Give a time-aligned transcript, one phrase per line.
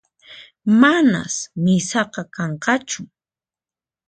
[0.79, 3.01] Manas misaqa kanqachu